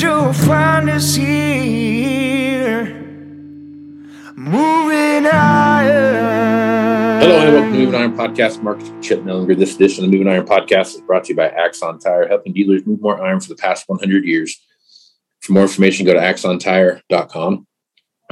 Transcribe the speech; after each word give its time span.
You'll 0.00 0.32
find 0.32 0.88
us 0.88 1.14
here. 1.14 2.84
Moving 4.34 5.24
higher. 5.24 7.20
Hello 7.20 7.38
and 7.40 7.52
welcome 7.52 7.72
to 7.72 7.78
Moving 7.78 7.94
Iron 7.94 8.16
Podcast. 8.16 8.62
Mark 8.62 8.78
Chip 9.02 9.20
Nellinger. 9.20 9.58
This 9.58 9.74
edition 9.74 10.04
of 10.04 10.10
the 10.10 10.16
Moving 10.16 10.32
Iron 10.32 10.46
Podcast 10.46 10.94
is 10.94 11.02
brought 11.02 11.24
to 11.24 11.30
you 11.30 11.36
by 11.36 11.48
Axon 11.48 11.98
Tire, 11.98 12.26
helping 12.28 12.54
dealers 12.54 12.86
move 12.86 13.02
more 13.02 13.22
iron 13.22 13.40
for 13.40 13.48
the 13.48 13.56
past 13.56 13.88
100 13.88 14.24
years. 14.24 14.58
For 15.40 15.52
more 15.52 15.64
information, 15.64 16.06
go 16.06 16.14
to 16.14 16.20
axontire.com. 16.20 17.66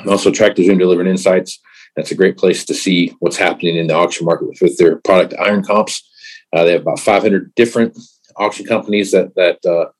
Also, 0.06 0.30
Tractor 0.30 0.62
Zoom 0.62 0.78
Delivering 0.78 1.08
Insights. 1.08 1.60
That's 1.96 2.12
a 2.12 2.14
great 2.14 2.38
place 2.38 2.64
to 2.66 2.74
see 2.74 3.14
what's 3.18 3.36
happening 3.36 3.76
in 3.76 3.88
the 3.88 3.94
auction 3.94 4.24
market 4.24 4.48
with, 4.48 4.62
with 4.62 4.78
their 4.78 4.96
product 4.96 5.34
iron 5.38 5.64
comps. 5.64 6.02
Uh, 6.52 6.64
they 6.64 6.72
have 6.72 6.82
about 6.82 7.00
500 7.00 7.54
different 7.56 7.98
auction 8.36 8.64
companies 8.64 9.10
that 9.10 9.34
that 9.34 9.64
uh, 9.66 9.90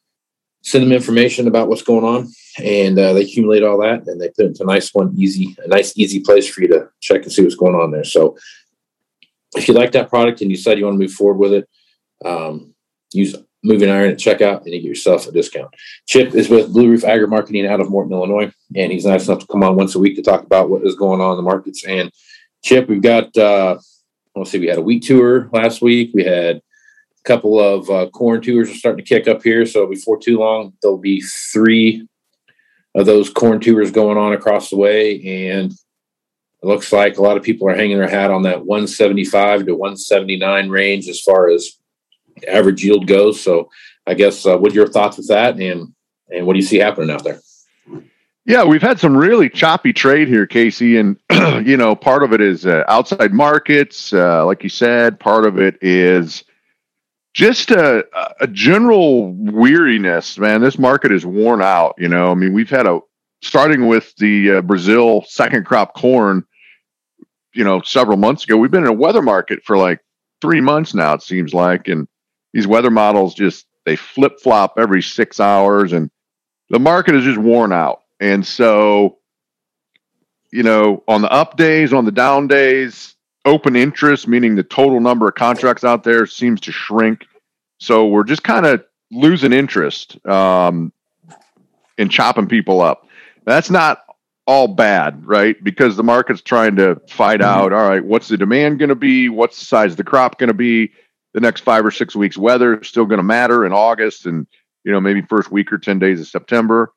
send 0.69 0.85
them 0.85 0.93
information 0.93 1.49
about 1.49 1.69
what's 1.69 1.83
going 1.83 2.05
on, 2.05 2.29
and 2.63 2.99
uh, 2.99 3.13
they 3.13 3.23
accumulate 3.23 3.63
all 3.63 3.79
that 3.79 4.07
and 4.07 4.21
they 4.21 4.29
put 4.29 4.45
it 4.45 4.49
into 4.49 4.63
a 4.63 4.67
nice 4.67 4.93
one, 4.93 5.15
easy, 5.17 5.57
a 5.65 5.69
nice 5.69 5.97
easy 5.97 6.21
place 6.21 6.49
for 6.49 6.61
you 6.61 6.69
to 6.69 6.89
check 7.01 7.23
and 7.23 7.33
see 7.33 7.43
what's 7.43 7.55
going 7.55 7.75
on 7.75 7.91
there. 7.91 8.05
So, 8.05 8.37
if 9.57 9.67
you 9.67 9.75
like 9.75 9.93
that 9.93 10.11
product 10.11 10.43
and 10.43 10.51
you 10.51 10.57
decide 10.57 10.79
you 10.79 10.85
want 10.85 10.97
to 10.97 11.01
move 11.01 11.13
forward 11.13 11.39
with 11.39 11.53
it, 11.55 11.69
um, 12.25 12.75
use 13.13 13.35
moving 13.65 13.89
iron 13.89 14.11
at 14.11 14.19
checkout 14.19 14.59
and 14.59 14.69
you 14.69 14.81
get 14.81 14.89
yourself 14.89 15.27
a 15.27 15.33
discount. 15.33 15.71
Chip 16.07 16.35
is 16.35 16.49
with 16.49 16.73
Blue 16.73 16.91
Reef 16.91 17.05
Agri 17.05 17.27
Marketing 17.27 17.67
out 17.67 17.81
of 17.81 17.91
Morton, 17.91 18.13
Illinois, 18.13 18.53
and 18.77 18.93
he's 18.93 19.07
nice 19.07 19.27
enough 19.27 19.41
to 19.41 19.47
come 19.47 19.63
on 19.63 19.75
once 19.75 19.95
a 19.95 19.99
week 19.99 20.17
to 20.17 20.23
talk 20.23 20.45
about 20.45 20.69
what 20.69 20.87
is 20.87 20.95
going 20.95 21.21
on 21.21 21.33
in 21.33 21.37
the 21.39 21.43
markets. 21.43 21.85
And 21.85 22.13
Chip, 22.63 22.89
we've 22.89 23.03
got 23.03 23.35
uh, 23.37 23.79
let's 24.37 24.51
see, 24.51 24.59
we 24.59 24.67
had 24.67 24.79
a 24.79 24.83
week 24.83 25.03
tour 25.03 25.49
last 25.53 25.81
week. 25.81 26.11
We 26.15 26.25
had 26.25 26.61
couple 27.25 27.61
of 27.61 27.89
uh, 27.91 28.09
corn 28.11 28.41
tours 28.41 28.71
are 28.71 28.75
starting 28.75 29.05
to 29.05 29.09
kick 29.09 29.29
up 29.29 29.43
here. 29.43 29.67
So 29.67 29.87
before 29.87 30.19
too 30.19 30.39
long, 30.39 30.73
there'll 30.81 30.99
be 30.99 31.21
three 31.21 32.07
of 32.95 33.07
those 33.07 33.31
corn 33.31 33.61
tours 33.61 33.91
going 33.91 34.19
on 34.19 34.33
across 34.33 34.71
the 34.71 34.77
way, 34.77 35.49
and 35.51 35.73
it 35.73 36.67
looks 36.67 36.93
like 36.93 37.19
a 37.19 37.23
lot 37.23 37.37
of 37.37 37.43
people 37.43 37.69
are 37.69 37.77
hanging 37.77 37.99
their 37.99 38.09
hat 38.09 38.31
on 38.31 38.43
that 38.43 38.65
175 38.65 39.67
to 39.67 39.75
179 39.75 40.69
range 40.69 41.09
as 41.09 41.21
far 41.21 41.49
as 41.49 41.79
average 42.49 42.85
yield 42.85 43.07
goes. 43.07 43.41
So 43.41 43.71
I 44.07 44.15
guess 44.15 44.47
uh, 44.47 44.57
what 44.57 44.73
are 44.73 44.75
your 44.75 44.89
thoughts 44.89 45.19
with 45.19 45.29
that, 45.29 45.61
and 45.61 45.95
and 46.31 46.47
what 46.47 46.55
do 46.55 46.59
you 46.59 46.65
see 46.65 46.79
happening 46.79 47.11
out 47.11 47.25
there? 47.25 47.41
Yeah, 48.45 48.65
we've 48.65 48.83
had 48.83 48.99
some 48.99 49.15
really 49.15 49.51
choppy 49.51 49.93
trade 49.93 50.27
here, 50.27 50.47
Casey, 50.47 50.97
and 50.97 51.19
you 51.67 51.77
know, 51.77 51.95
part 51.95 52.23
of 52.23 52.33
it 52.33 52.41
is 52.41 52.65
uh, 52.65 52.83
outside 52.89 53.35
markets, 53.35 54.13
uh, 54.13 54.47
like 54.47 54.63
you 54.63 54.71
said. 54.71 55.21
Part 55.21 55.45
of 55.45 55.59
it 55.59 55.77
is 55.83 56.45
just 57.39 57.71
a, 57.71 58.05
a 58.41 58.49
general 58.49 59.33
weariness. 59.33 60.37
Man, 60.39 60.61
this 60.61 60.77
market 60.77 61.13
is 61.13 61.25
worn 61.25 61.63
out. 61.63 61.95
You 61.97 62.09
know, 62.09 62.33
I 62.33 62.35
mean, 62.35 62.53
we've 62.53 62.69
had 62.69 62.85
a 62.85 62.99
starting 63.43 63.87
with 63.87 64.13
the 64.17 64.55
uh, 64.55 64.63
Brazil 64.63 65.25
second 65.29 65.65
crop 65.65 65.95
corn. 65.95 66.45
You 67.55 67.63
know, 67.63 67.81
several 67.83 68.17
months 68.17 68.43
ago, 68.43 68.57
we've 68.57 68.73
been 68.73 68.83
in 68.83 68.91
a 68.91 68.93
weather 68.93 69.23
market 69.23 69.61
for 69.65 69.77
like 69.77 70.01
three 70.41 70.61
months 70.61 70.95
now. 70.95 71.15
It 71.15 71.23
seems 71.23 71.55
like, 71.55 71.87
and 71.87 72.09
these 72.53 72.67
weather 72.67 72.91
models 72.91 73.35
just 73.35 73.67
they 73.87 73.95
flip 73.95 74.41
flop 74.41 74.75
every 74.77 75.01
six 75.01 75.39
hours, 75.39 75.93
and 75.93 76.11
the 76.71 76.81
market 76.81 77.15
is 77.15 77.23
just 77.23 77.39
worn 77.39 77.73
out. 77.73 78.01
And 78.19 78.45
so, 78.45 79.19
you 80.51 80.65
know, 80.65 81.05
on 81.07 81.23
the 81.23 81.31
up 81.31 81.57
days, 81.57 81.93
on 81.93 82.05
the 82.05 82.11
down 82.11 82.49
days, 82.49 83.15
open 83.49 83.75
interest, 83.75 84.29
meaning 84.29 84.55
the 84.55 84.63
total 84.63 85.01
number 85.01 85.27
of 85.29 85.35
contracts 85.35 85.85
out 85.85 86.05
there, 86.05 86.27
seems 86.27 86.61
to 86.61 86.73
shrink. 86.73 87.27
So 87.79 88.07
we're 88.07 88.25
just 88.25 88.43
kind 88.43 88.67
of 88.67 88.85
losing 89.11 89.53
interest 89.53 90.25
um, 90.27 90.93
in 91.97 92.09
chopping 92.09 92.47
people 92.47 92.81
up. 92.81 93.07
That's 93.45 93.71
not 93.71 94.05
all 94.47 94.69
bad, 94.69 95.27
right? 95.27 95.63
Because 95.63 95.97
the 95.97 96.03
market's 96.03 96.41
trying 96.41 96.77
to 96.77 97.01
fight 97.09 97.43
out, 97.43 97.73
all 97.73 97.89
right, 97.89 98.05
what's 98.05 98.29
the 98.29 98.37
demand 98.37 98.79
going 98.79 98.89
to 98.89 98.95
be? 98.95 99.29
What's 99.29 99.59
the 99.59 99.67
size 99.67 99.93
of 99.93 99.97
the 99.97 100.05
crop 100.05 100.39
going 100.39 100.49
to 100.49 100.55
be? 100.55 100.93
The 101.35 101.41
next 101.41 101.61
five 101.61 101.85
or 101.85 101.91
six 101.91 102.17
weeks 102.17 102.39
weather 102.39 102.81
is 102.81 102.89
still 102.89 103.05
going 103.05 103.19
to 103.19 103.25
matter 103.25 103.67
in 103.67 103.73
August 103.73 104.27
and, 104.27 104.47
you 104.85 104.93
know, 104.93 105.01
maybe 105.01 105.23
first 105.23 105.51
week 105.51 105.73
or 105.73 105.79
10 105.79 105.99
days 105.99 106.21
of 106.21 106.27
September, 106.27 106.93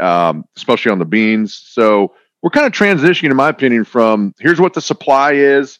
um, 0.00 0.44
especially 0.56 0.92
on 0.92 0.98
the 0.98 1.06
beans. 1.06 1.54
So 1.54 2.14
we're 2.44 2.50
kind 2.50 2.66
of 2.66 2.72
transitioning, 2.72 3.30
in 3.30 3.36
my 3.36 3.48
opinion, 3.48 3.84
from 3.84 4.34
here's 4.38 4.60
what 4.60 4.74
the 4.74 4.82
supply 4.82 5.32
is. 5.32 5.78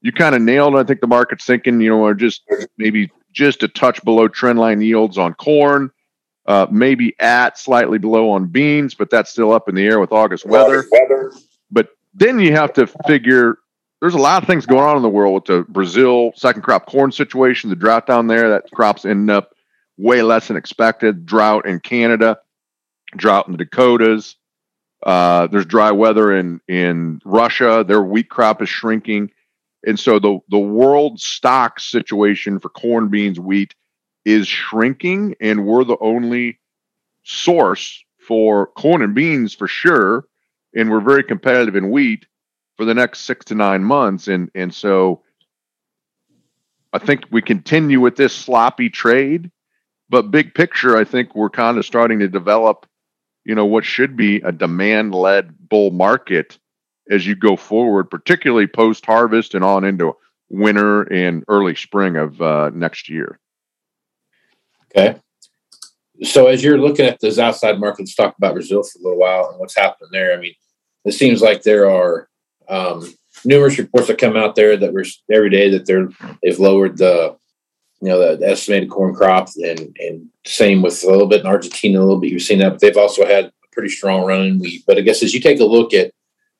You 0.00 0.10
kind 0.10 0.34
of 0.34 0.40
nailed, 0.40 0.74
I 0.74 0.84
think 0.84 1.00
the 1.00 1.06
market's 1.06 1.44
thinking, 1.44 1.80
you 1.82 1.90
know, 1.90 2.04
are 2.06 2.14
just 2.14 2.42
maybe 2.78 3.10
just 3.30 3.62
a 3.62 3.68
touch 3.68 4.02
below 4.02 4.26
trend 4.26 4.58
line 4.58 4.80
yields 4.80 5.18
on 5.18 5.34
corn 5.34 5.90
uh, 6.46 6.66
maybe 6.70 7.14
at 7.20 7.58
slightly 7.58 7.98
below 7.98 8.30
on 8.30 8.46
beans, 8.46 8.94
but 8.94 9.10
that's 9.10 9.30
still 9.30 9.52
up 9.52 9.68
in 9.68 9.74
the 9.74 9.84
air 9.84 10.00
with 10.00 10.12
August 10.12 10.44
weather. 10.44 10.84
But 11.70 11.90
then 12.14 12.40
you 12.40 12.52
have 12.52 12.72
to 12.74 12.86
figure 13.06 13.58
there's 14.00 14.14
a 14.14 14.18
lot 14.18 14.42
of 14.42 14.48
things 14.48 14.66
going 14.66 14.82
on 14.82 14.96
in 14.96 15.02
the 15.02 15.08
world 15.08 15.34
with 15.34 15.44
the 15.44 15.72
Brazil 15.72 16.32
second 16.34 16.62
crop 16.62 16.86
corn 16.86 17.12
situation, 17.12 17.70
the 17.70 17.76
drought 17.76 18.06
down 18.06 18.26
there. 18.26 18.50
That 18.50 18.70
crops 18.72 19.04
end 19.04 19.30
up 19.30 19.54
way 19.96 20.22
less 20.22 20.48
than 20.48 20.56
expected. 20.56 21.24
Drought 21.24 21.66
in 21.66 21.78
Canada, 21.78 22.38
drought 23.16 23.46
in 23.46 23.52
the 23.52 23.58
Dakotas. 23.58 24.36
Uh, 25.02 25.46
there's 25.48 25.66
dry 25.66 25.90
weather 25.90 26.32
in 26.36 26.60
in 26.68 27.20
Russia. 27.24 27.84
Their 27.86 28.02
wheat 28.02 28.28
crop 28.28 28.62
is 28.62 28.68
shrinking, 28.68 29.30
and 29.86 29.98
so 29.98 30.18
the 30.18 30.38
the 30.48 30.58
world 30.58 31.20
stock 31.20 31.80
situation 31.80 32.60
for 32.60 32.68
corn, 32.68 33.08
beans, 33.08 33.40
wheat 33.40 33.74
is 34.24 34.46
shrinking, 34.46 35.34
and 35.40 35.66
we're 35.66 35.84
the 35.84 35.98
only 36.00 36.60
source 37.24 38.04
for 38.26 38.68
corn 38.68 39.02
and 39.02 39.14
beans 39.14 39.54
for 39.54 39.66
sure. 39.66 40.26
And 40.74 40.90
we're 40.90 41.00
very 41.00 41.24
competitive 41.24 41.76
in 41.76 41.90
wheat 41.90 42.26
for 42.76 42.84
the 42.84 42.94
next 42.94 43.20
six 43.20 43.44
to 43.46 43.54
nine 43.54 43.84
months. 43.84 44.28
And 44.28 44.50
and 44.54 44.72
so 44.72 45.22
I 46.92 46.98
think 46.98 47.24
we 47.30 47.42
continue 47.42 48.00
with 48.00 48.16
this 48.16 48.34
sloppy 48.34 48.88
trade. 48.88 49.50
But 50.08 50.30
big 50.30 50.54
picture, 50.54 50.96
I 50.96 51.04
think 51.04 51.34
we're 51.34 51.50
kind 51.50 51.78
of 51.78 51.86
starting 51.86 52.18
to 52.18 52.28
develop, 52.28 52.86
you 53.44 53.54
know, 53.54 53.66
what 53.66 53.84
should 53.84 54.16
be 54.16 54.36
a 54.36 54.52
demand 54.52 55.14
led 55.14 55.68
bull 55.68 55.90
market 55.90 56.58
as 57.10 57.26
you 57.26 57.34
go 57.34 57.56
forward, 57.56 58.10
particularly 58.10 58.66
post 58.66 59.04
harvest 59.04 59.54
and 59.54 59.64
on 59.64 59.84
into 59.84 60.16
winter 60.48 61.02
and 61.02 61.44
early 61.48 61.74
spring 61.74 62.16
of 62.16 62.40
uh, 62.40 62.70
next 62.74 63.08
year. 63.08 63.38
Okay. 64.94 65.18
So 66.22 66.46
as 66.46 66.62
you're 66.62 66.78
looking 66.78 67.06
at 67.06 67.20
those 67.20 67.38
outside 67.38 67.80
markets, 67.80 68.14
talk 68.14 68.36
about 68.36 68.54
Brazil 68.54 68.82
for 68.82 68.98
a 68.98 69.02
little 69.02 69.18
while 69.18 69.50
and 69.50 69.58
what's 69.58 69.76
happening 69.76 70.10
there. 70.12 70.32
I 70.32 70.36
mean, 70.36 70.54
it 71.04 71.12
seems 71.12 71.42
like 71.42 71.62
there 71.62 71.90
are 71.90 72.28
um, 72.68 73.12
numerous 73.44 73.78
reports 73.78 74.06
that 74.06 74.18
come 74.18 74.36
out 74.36 74.54
there 74.54 74.76
that 74.76 74.92
we're 74.92 75.04
every 75.30 75.50
day 75.50 75.70
that 75.70 75.86
they're 75.86 76.08
they've 76.42 76.58
lowered 76.58 76.98
the 76.98 77.36
you 78.02 78.08
know 78.08 78.36
the 78.36 78.46
estimated 78.46 78.90
corn 78.90 79.14
crop 79.14 79.48
and 79.56 79.96
and 80.00 80.28
same 80.44 80.82
with 80.82 81.02
a 81.04 81.10
little 81.10 81.28
bit 81.28 81.40
in 81.40 81.46
Argentina 81.46 81.98
a 81.98 82.02
little 82.02 82.20
bit 82.20 82.30
you've 82.30 82.42
seen 82.42 82.58
that 82.58 82.70
but 82.70 82.80
they've 82.80 82.96
also 82.96 83.24
had 83.24 83.46
a 83.46 83.52
pretty 83.70 83.88
strong 83.88 84.26
run 84.26 84.42
in 84.42 84.58
wheat 84.58 84.82
but 84.86 84.98
I 84.98 85.00
guess 85.00 85.22
as 85.22 85.32
you 85.32 85.40
take 85.40 85.60
a 85.60 85.64
look 85.64 85.94
at 85.94 86.12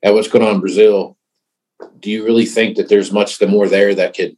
at 0.02 0.14
what's 0.14 0.28
going 0.28 0.44
on 0.44 0.54
in 0.54 0.60
Brazil 0.60 1.16
do 2.00 2.10
you 2.10 2.24
really 2.24 2.46
think 2.46 2.76
that 2.76 2.88
there's 2.88 3.12
much 3.12 3.38
the 3.38 3.46
more 3.46 3.68
there 3.68 3.94
that 3.94 4.14
could 4.14 4.36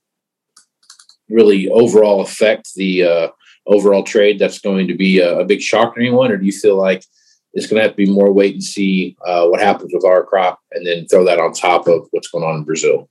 really 1.28 1.68
overall 1.68 2.20
affect 2.20 2.74
the 2.74 3.04
uh, 3.04 3.28
overall 3.66 4.02
trade? 4.02 4.38
That's 4.38 4.58
going 4.58 4.88
to 4.88 4.94
be 4.94 5.20
a, 5.20 5.40
a, 5.40 5.44
big 5.44 5.60
shock 5.60 5.94
to 5.94 6.00
anyone, 6.00 6.30
or 6.30 6.36
do 6.36 6.46
you 6.46 6.52
feel 6.52 6.76
like 6.76 7.04
it's 7.52 7.66
going 7.66 7.80
to 7.80 7.82
have 7.82 7.92
to 7.92 8.04
be 8.04 8.10
more 8.10 8.32
wait 8.32 8.54
and 8.54 8.62
see 8.62 9.16
uh, 9.26 9.46
what 9.46 9.60
happens 9.60 9.92
with 9.92 10.04
our 10.04 10.24
crop, 10.24 10.60
and 10.72 10.86
then 10.86 11.06
throw 11.06 11.24
that 11.24 11.40
on 11.40 11.52
top 11.52 11.86
of 11.88 12.06
what's 12.10 12.28
going 12.28 12.44
on 12.44 12.56
in 12.56 12.64
Brazil? 12.64 13.08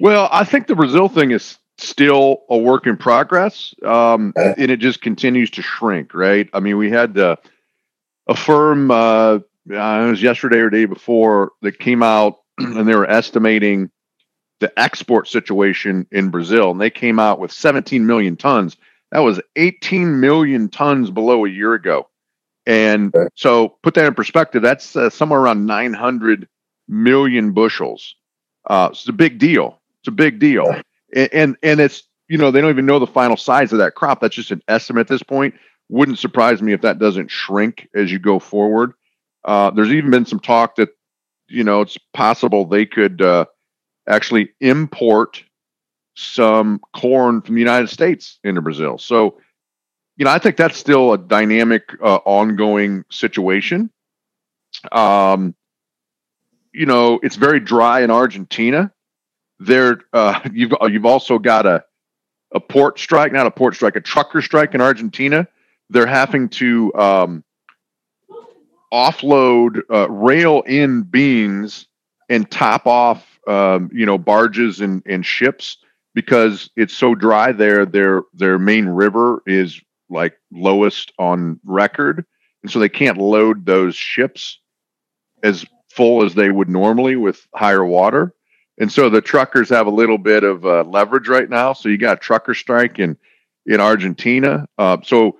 Well, 0.00 0.28
I 0.30 0.44
think 0.44 0.66
the 0.66 0.76
Brazil 0.76 1.08
thing 1.08 1.32
is 1.32 1.58
still 1.78 2.42
a 2.48 2.56
work 2.56 2.86
in 2.86 2.96
progress, 2.96 3.74
um, 3.84 4.32
uh, 4.36 4.54
and 4.56 4.70
it 4.70 4.78
just 4.78 5.00
continues 5.00 5.50
to 5.52 5.62
shrink. 5.62 6.14
Right? 6.14 6.48
I 6.52 6.60
mean, 6.60 6.76
we 6.76 6.90
had 6.90 7.14
the 7.14 7.38
a 8.26 8.36
firm 8.36 8.90
uh, 8.90 9.38
it 9.68 10.10
was 10.10 10.22
yesterday 10.22 10.58
or 10.58 10.70
day 10.70 10.84
before 10.84 11.52
that 11.62 11.78
came 11.78 12.02
out 12.02 12.40
and 12.58 12.88
they 12.88 12.94
were 12.94 13.08
estimating 13.08 13.90
the 14.60 14.76
export 14.78 15.28
situation 15.28 16.06
in 16.10 16.30
Brazil, 16.30 16.70
and 16.72 16.80
they 16.80 16.90
came 16.90 17.18
out 17.20 17.38
with 17.38 17.52
17 17.52 18.06
million 18.06 18.36
tons. 18.36 18.76
That 19.12 19.20
was 19.20 19.40
18 19.56 20.20
million 20.20 20.68
tons 20.68 21.10
below 21.10 21.44
a 21.44 21.48
year 21.48 21.74
ago. 21.74 22.08
And 22.66 23.14
so, 23.34 23.76
put 23.82 23.94
that 23.94 24.04
in 24.04 24.14
perspective, 24.14 24.60
that's 24.60 24.94
uh, 24.94 25.08
somewhere 25.08 25.40
around 25.40 25.64
900 25.64 26.48
million 26.86 27.52
bushels. 27.52 28.14
Uh, 28.68 28.88
it's 28.92 29.08
a 29.08 29.12
big 29.12 29.38
deal. 29.38 29.80
It's 30.00 30.08
a 30.08 30.12
big 30.12 30.38
deal. 30.38 30.82
And, 31.14 31.28
and, 31.32 31.56
and 31.62 31.80
it's 31.80 32.04
you 32.28 32.38
know 32.38 32.50
they 32.50 32.60
don't 32.60 32.70
even 32.70 32.86
know 32.86 32.98
the 32.98 33.06
final 33.06 33.36
size 33.36 33.72
of 33.72 33.78
that 33.78 33.94
crop. 33.94 34.20
That's 34.20 34.34
just 34.34 34.50
an 34.50 34.62
estimate 34.68 35.02
at 35.02 35.08
this 35.08 35.22
point. 35.22 35.54
Wouldn't 35.88 36.18
surprise 36.18 36.60
me 36.60 36.72
if 36.72 36.82
that 36.82 36.98
doesn't 36.98 37.30
shrink 37.30 37.88
as 37.94 38.12
you 38.12 38.18
go 38.18 38.38
forward. 38.38 38.92
Uh, 39.44 39.70
there's 39.70 39.90
even 39.90 40.10
been 40.10 40.26
some 40.26 40.40
talk 40.40 40.76
that 40.76 40.90
you 41.48 41.64
know 41.64 41.80
it's 41.80 41.96
possible 42.12 42.66
they 42.66 42.84
could 42.84 43.22
uh, 43.22 43.46
actually 44.06 44.50
import 44.60 45.42
some 46.18 46.80
corn 46.94 47.40
from 47.40 47.54
the 47.54 47.60
United 47.60 47.88
States 47.88 48.40
into 48.42 48.60
Brazil. 48.60 48.98
So, 48.98 49.38
you 50.16 50.24
know, 50.24 50.32
I 50.32 50.40
think 50.40 50.56
that's 50.56 50.76
still 50.76 51.12
a 51.12 51.18
dynamic, 51.18 51.94
uh, 52.02 52.16
ongoing 52.24 53.04
situation. 53.10 53.90
Um, 54.90 55.54
you 56.72 56.86
know, 56.86 57.20
it's 57.22 57.36
very 57.36 57.60
dry 57.60 58.00
in 58.00 58.10
Argentina. 58.10 58.92
There, 59.58 60.00
uh, 60.12 60.40
you've 60.52 60.72
you've 60.82 61.06
also 61.06 61.38
got 61.38 61.66
a 61.66 61.84
a 62.52 62.60
port 62.60 62.98
strike, 62.98 63.32
not 63.32 63.46
a 63.46 63.50
port 63.50 63.74
strike, 63.74 63.96
a 63.96 64.00
trucker 64.00 64.40
strike 64.40 64.74
in 64.74 64.80
Argentina. 64.80 65.46
They're 65.90 66.06
having 66.06 66.48
to 66.50 66.94
um, 66.94 67.44
offload, 68.92 69.80
uh, 69.90 70.10
rail 70.10 70.62
in 70.66 71.02
beans 71.02 71.86
and 72.28 72.50
top 72.50 72.86
off, 72.86 73.38
um, 73.46 73.90
you 73.92 74.06
know, 74.06 74.18
barges 74.18 74.80
and, 74.80 75.02
and 75.06 75.24
ships 75.24 75.78
because 76.14 76.70
it's 76.76 76.94
so 76.94 77.14
dry 77.14 77.52
there. 77.52 77.86
Their 77.86 78.22
their 78.34 78.58
main 78.58 78.86
river 78.86 79.42
is 79.46 79.80
like 80.10 80.38
lowest 80.50 81.12
on 81.18 81.60
record, 81.64 82.24
and 82.62 82.70
so 82.70 82.78
they 82.78 82.88
can't 82.88 83.18
load 83.18 83.66
those 83.66 83.94
ships 83.94 84.58
as 85.42 85.64
full 85.90 86.24
as 86.24 86.34
they 86.34 86.50
would 86.50 86.68
normally 86.68 87.16
with 87.16 87.46
higher 87.54 87.84
water. 87.84 88.34
And 88.80 88.92
so 88.92 89.10
the 89.10 89.20
truckers 89.20 89.68
have 89.70 89.86
a 89.86 89.90
little 89.90 90.18
bit 90.18 90.44
of 90.44 90.64
uh, 90.64 90.84
leverage 90.84 91.28
right 91.28 91.48
now. 91.48 91.72
So 91.72 91.88
you 91.88 91.98
got 91.98 92.20
trucker 92.20 92.54
strike 92.54 92.98
in 92.98 93.16
in 93.66 93.80
Argentina. 93.80 94.66
Uh, 94.78 94.98
so 95.04 95.38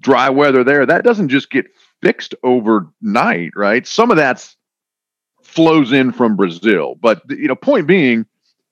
dry 0.00 0.30
weather 0.30 0.64
there. 0.64 0.86
That 0.86 1.04
doesn't 1.04 1.28
just 1.28 1.50
get 1.50 1.66
fixed 2.02 2.34
overnight, 2.42 3.52
right? 3.54 3.86
Some 3.86 4.10
of 4.10 4.16
that's 4.16 4.56
flows 5.42 5.92
in 5.92 6.12
from 6.12 6.36
Brazil, 6.36 6.96
but 7.00 7.22
you 7.28 7.48
know, 7.48 7.54
point 7.54 7.86
being, 7.86 8.26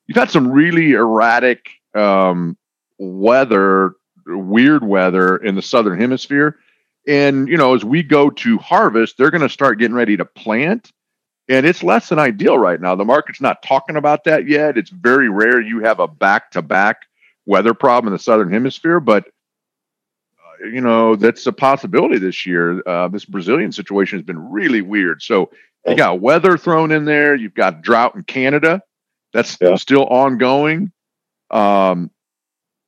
you've 0.07 0.17
had 0.17 0.31
some 0.31 0.51
really 0.51 0.93
erratic 0.93 1.71
um, 1.95 2.57
weather, 2.99 3.95
weird 4.27 4.85
weather 4.85 5.37
in 5.37 5.55
the 5.55 5.63
southern 5.63 6.01
hemisphere, 6.01 6.59
and 7.07 7.49
you 7.49 7.57
know, 7.57 7.75
as 7.75 7.85
we 7.85 8.03
go 8.03 8.31
to 8.31 8.59
harvest, 8.59 9.17
they're 9.17 9.31
going 9.31 9.43
to 9.43 9.49
start 9.49 9.79
getting 9.79 9.95
ready 9.95 10.17
to 10.17 10.25
plant. 10.25 10.93
And 11.49 11.67
it's 11.67 11.83
less 11.83 12.09
than 12.09 12.19
ideal 12.19 12.57
right 12.57 12.81
now. 12.81 12.95
The 12.95 13.05
market's 13.05 13.41
not 13.41 13.63
talking 13.63 13.97
about 13.97 14.25
that 14.25 14.49
yet. 14.49 14.79
It's 14.79 14.91
very 14.91 15.29
rare 15.29 15.61
you 15.61 15.81
have 15.81 16.01
a 16.01 16.09
back 16.09 16.51
to 16.53 16.63
back 16.63 17.03
weather 17.47 17.75
problem 17.75 18.09
in 18.09 18.13
the 18.15 18.19
southern 18.19 18.51
hemisphere, 18.51 19.01
but 19.01 19.27
you 20.61 20.81
know, 20.81 21.17
that's 21.17 21.47
a 21.47 21.53
possibility 21.53 22.19
this 22.19 22.47
year. 22.47 22.83
Uh, 22.87 23.09
this 23.09 23.25
Brazilian 23.25 23.73
situation 23.73 24.19
has 24.19 24.25
been 24.25 24.51
really 24.51 24.81
weird. 24.81 25.21
So 25.21 25.51
you 25.87 25.97
got 25.97 26.21
weather 26.21 26.57
thrown 26.57 26.91
in 26.93 27.05
there. 27.05 27.35
You've 27.35 27.55
got 27.55 27.83
drought 27.83 28.15
in 28.15 28.23
Canada. 28.23 28.83
That's 29.33 29.59
yeah. 29.61 29.75
still 29.75 30.07
ongoing. 30.07 30.93
Um, 31.51 32.11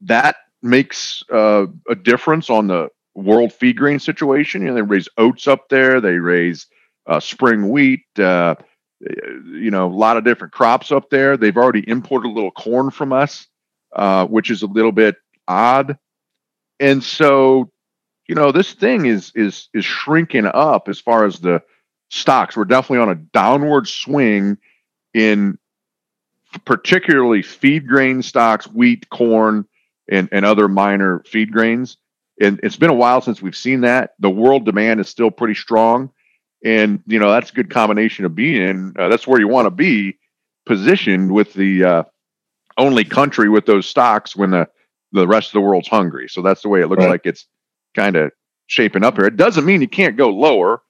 that 0.02 0.36
makes 0.62 1.22
uh, 1.30 1.66
a 1.88 1.94
difference 1.94 2.48
on 2.48 2.68
the 2.68 2.88
world 3.14 3.52
feed 3.52 3.76
grain 3.76 3.98
situation. 3.98 4.62
You 4.62 4.68
know, 4.68 4.74
they 4.74 4.82
raise 4.82 5.08
oats 5.18 5.46
up 5.46 5.68
there. 5.68 6.00
They 6.00 6.14
raise 6.14 6.66
uh, 7.06 7.20
spring 7.20 7.68
wheat. 7.68 8.04
Uh, 8.18 8.54
you 9.00 9.70
know, 9.70 9.86
a 9.86 9.92
lot 9.92 10.16
of 10.16 10.24
different 10.24 10.54
crops 10.54 10.90
up 10.90 11.10
there. 11.10 11.36
They've 11.36 11.56
already 11.56 11.86
imported 11.86 12.28
a 12.28 12.32
little 12.32 12.50
corn 12.50 12.90
from 12.90 13.12
us, 13.12 13.46
uh, 13.94 14.26
which 14.26 14.50
is 14.50 14.62
a 14.62 14.66
little 14.66 14.92
bit 14.92 15.16
odd 15.46 15.98
and 16.80 17.02
so 17.02 17.70
you 18.28 18.34
know 18.34 18.52
this 18.52 18.72
thing 18.72 19.06
is 19.06 19.32
is 19.34 19.68
is 19.72 19.84
shrinking 19.84 20.46
up 20.46 20.88
as 20.88 21.00
far 21.00 21.24
as 21.24 21.40
the 21.40 21.62
stocks 22.10 22.56
we're 22.56 22.64
definitely 22.64 22.98
on 22.98 23.10
a 23.10 23.14
downward 23.14 23.88
swing 23.88 24.58
in 25.14 25.58
particularly 26.64 27.42
feed 27.42 27.86
grain 27.86 28.22
stocks 28.22 28.66
wheat 28.66 29.08
corn 29.10 29.66
and, 30.10 30.28
and 30.32 30.44
other 30.44 30.68
minor 30.68 31.22
feed 31.26 31.52
grains 31.52 31.96
and 32.40 32.60
it's 32.62 32.76
been 32.76 32.90
a 32.90 32.94
while 32.94 33.20
since 33.20 33.42
we've 33.42 33.56
seen 33.56 33.80
that 33.80 34.14
the 34.18 34.30
world 34.30 34.64
demand 34.64 35.00
is 35.00 35.08
still 35.08 35.30
pretty 35.30 35.54
strong 35.54 36.10
and 36.64 37.02
you 37.06 37.18
know 37.18 37.30
that's 37.30 37.50
a 37.50 37.54
good 37.54 37.70
combination 37.70 38.24
of 38.24 38.34
being 38.34 38.62
in 38.62 38.94
uh, 38.98 39.08
that's 39.08 39.26
where 39.26 39.40
you 39.40 39.48
want 39.48 39.66
to 39.66 39.70
be 39.70 40.18
positioned 40.64 41.32
with 41.32 41.52
the 41.54 41.84
uh, 41.84 42.02
only 42.76 43.04
country 43.04 43.48
with 43.48 43.66
those 43.66 43.86
stocks 43.86 44.36
when 44.36 44.50
the 44.50 44.68
the 45.12 45.26
rest 45.26 45.48
of 45.48 45.52
the 45.54 45.60
world's 45.60 45.88
hungry. 45.88 46.28
So 46.28 46.42
that's 46.42 46.62
the 46.62 46.68
way 46.68 46.80
it 46.80 46.88
looks 46.88 47.00
right. 47.00 47.10
like 47.10 47.26
it's 47.26 47.46
kind 47.94 48.16
of 48.16 48.32
shaping 48.66 49.04
up 49.04 49.16
here. 49.16 49.26
It 49.26 49.36
doesn't 49.36 49.64
mean 49.64 49.80
you 49.80 49.88
can't 49.88 50.16
go 50.16 50.30
lower. 50.30 50.82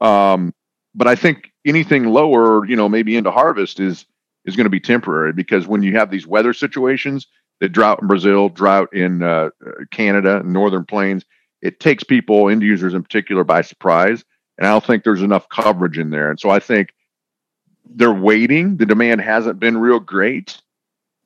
Um, 0.00 0.54
but 0.94 1.06
I 1.06 1.14
think 1.14 1.52
anything 1.64 2.06
lower, 2.06 2.66
you 2.66 2.76
know, 2.76 2.88
maybe 2.88 3.16
into 3.16 3.30
harvest 3.30 3.80
is 3.80 4.06
is 4.46 4.56
going 4.56 4.64
to 4.64 4.70
be 4.70 4.80
temporary 4.80 5.32
because 5.32 5.66
when 5.66 5.82
you 5.82 5.96
have 5.96 6.10
these 6.10 6.26
weather 6.26 6.54
situations, 6.54 7.26
the 7.60 7.68
drought 7.68 8.00
in 8.00 8.08
Brazil, 8.08 8.48
drought 8.48 8.92
in 8.94 9.22
uh, 9.22 9.50
Canada, 9.90 10.42
northern 10.44 10.84
plains, 10.86 11.24
it 11.60 11.78
takes 11.78 12.02
people, 12.02 12.48
end 12.48 12.62
users 12.62 12.94
in 12.94 13.02
particular, 13.02 13.44
by 13.44 13.60
surprise. 13.60 14.24
And 14.60 14.68
I 14.68 14.72
don't 14.72 14.84
think 14.84 15.02
there's 15.02 15.22
enough 15.22 15.48
coverage 15.48 15.98
in 15.98 16.10
there. 16.10 16.30
And 16.30 16.38
so 16.38 16.50
I 16.50 16.60
think 16.60 16.92
they're 17.84 18.12
waiting. 18.12 18.76
The 18.76 18.86
demand 18.86 19.22
hasn't 19.22 19.58
been 19.58 19.78
real 19.78 19.98
great 19.98 20.60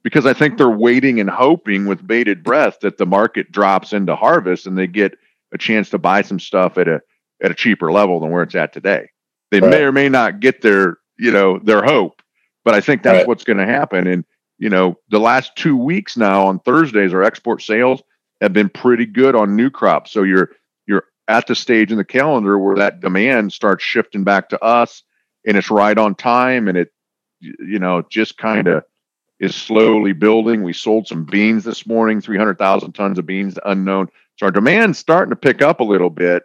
because 0.02 0.24
I 0.24 0.32
think 0.32 0.56
they're 0.56 0.70
waiting 0.70 1.18
and 1.18 1.28
hoping 1.28 1.86
with 1.86 2.06
bated 2.06 2.44
breath 2.44 2.80
that 2.80 2.96
the 2.96 3.06
market 3.06 3.50
drops 3.50 3.92
into 3.92 4.14
harvest 4.14 4.66
and 4.66 4.78
they 4.78 4.86
get 4.86 5.18
a 5.52 5.58
chance 5.58 5.90
to 5.90 5.98
buy 5.98 6.22
some 6.22 6.38
stuff 6.38 6.78
at 6.78 6.88
a 6.88 7.02
at 7.42 7.50
a 7.50 7.54
cheaper 7.54 7.90
level 7.90 8.20
than 8.20 8.30
where 8.30 8.44
it's 8.44 8.54
at 8.54 8.72
today. 8.72 9.10
They 9.50 9.60
right. 9.60 9.70
may 9.70 9.82
or 9.82 9.92
may 9.92 10.08
not 10.08 10.40
get 10.40 10.62
their 10.62 10.98
you 11.18 11.32
know 11.32 11.58
their 11.58 11.82
hope, 11.82 12.22
but 12.64 12.74
I 12.74 12.80
think 12.80 13.02
that's 13.02 13.18
right. 13.18 13.28
what's 13.28 13.44
going 13.44 13.58
to 13.58 13.66
happen. 13.66 14.06
And 14.06 14.24
you 14.58 14.70
know, 14.70 14.96
the 15.10 15.18
last 15.18 15.56
two 15.56 15.76
weeks 15.76 16.16
now 16.16 16.46
on 16.46 16.60
Thursdays, 16.60 17.12
our 17.12 17.22
export 17.22 17.62
sales 17.62 18.02
have 18.40 18.52
been 18.52 18.68
pretty 18.68 19.06
good 19.06 19.34
on 19.34 19.56
new 19.56 19.70
crops. 19.70 20.12
So 20.12 20.22
you're 20.22 20.50
you're 20.50 20.50
at 21.28 21.46
the 21.46 21.54
stage 21.54 21.90
in 21.90 21.98
the 21.98 22.04
calendar 22.04 22.58
where 22.58 22.76
that 22.76 23.00
demand 23.00 23.52
starts 23.52 23.84
shifting 23.84 24.24
back 24.24 24.50
to 24.50 24.62
us, 24.62 25.02
and 25.46 25.56
it's 25.56 25.70
right 25.70 25.96
on 25.96 26.14
time, 26.14 26.68
and 26.68 26.78
it 26.78 26.92
you 27.40 27.78
know 27.78 28.02
just 28.10 28.36
kind 28.38 28.68
of 28.68 28.84
is 29.40 29.54
slowly 29.54 30.12
building. 30.12 30.62
We 30.62 30.72
sold 30.72 31.06
some 31.06 31.24
beans 31.24 31.64
this 31.64 31.86
morning, 31.86 32.20
300,000 32.20 32.92
tons 32.92 33.18
of 33.18 33.26
beans 33.26 33.58
unknown. 33.64 34.08
So 34.36 34.46
our 34.46 34.52
demand's 34.52 34.98
starting 34.98 35.30
to 35.30 35.36
pick 35.36 35.62
up 35.62 35.80
a 35.80 35.84
little 35.84 36.10
bit. 36.10 36.44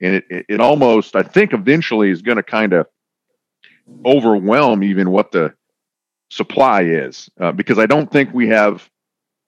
And 0.00 0.16
it, 0.16 0.24
it, 0.30 0.46
it 0.48 0.60
almost, 0.60 1.16
I 1.16 1.22
think, 1.22 1.52
eventually 1.52 2.10
is 2.10 2.22
going 2.22 2.36
to 2.36 2.42
kind 2.42 2.72
of 2.72 2.86
overwhelm 4.04 4.84
even 4.84 5.10
what 5.10 5.32
the 5.32 5.54
supply 6.30 6.82
is. 6.82 7.28
Uh, 7.40 7.52
because 7.52 7.78
I 7.78 7.86
don't 7.86 8.10
think 8.10 8.32
we 8.32 8.48
have 8.48 8.88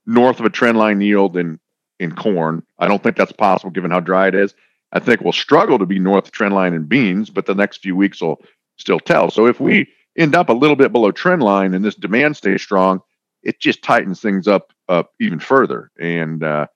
north 0.06 0.40
of 0.40 0.46
a 0.46 0.50
trend 0.50 0.78
line 0.78 1.00
yield 1.00 1.36
in, 1.36 1.60
in 2.00 2.12
corn. 2.16 2.64
I 2.80 2.88
don't 2.88 3.02
think 3.02 3.16
that's 3.16 3.30
possible 3.32 3.70
given 3.70 3.92
how 3.92 4.00
dry 4.00 4.26
it 4.26 4.34
is. 4.34 4.54
I 4.92 4.98
think 4.98 5.20
we'll 5.20 5.32
struggle 5.32 5.78
to 5.78 5.86
be 5.86 6.00
north 6.00 6.32
trend 6.32 6.54
line 6.54 6.74
in 6.74 6.84
beans, 6.84 7.30
but 7.30 7.46
the 7.46 7.54
next 7.54 7.78
few 7.82 7.94
weeks 7.94 8.20
will 8.20 8.42
still 8.76 8.98
tell. 8.98 9.30
So 9.30 9.46
if 9.46 9.60
we 9.60 9.86
end 10.16 10.34
up 10.34 10.48
a 10.48 10.52
little 10.52 10.74
bit 10.74 10.90
below 10.90 11.12
trend 11.12 11.42
line 11.42 11.74
and 11.74 11.84
this 11.84 11.94
demand 11.94 12.36
stays 12.36 12.62
strong, 12.62 13.00
it 13.42 13.60
just 13.60 13.84
tightens 13.84 14.20
things 14.20 14.48
up 14.48 14.72
up 14.88 15.12
even 15.20 15.38
further. 15.38 15.92
And 16.00 16.42
uh, 16.42 16.66